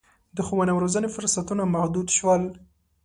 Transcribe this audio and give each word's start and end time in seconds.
د 0.35 0.37
ښوونې 0.45 0.71
او 0.73 0.81
روزنې 0.83 1.09
فرصتونه 1.15 1.63
محدود 1.73 2.07
شول. 2.17 2.43